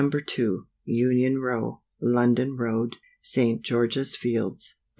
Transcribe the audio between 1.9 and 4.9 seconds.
London Road, St. George's Fields, Dec.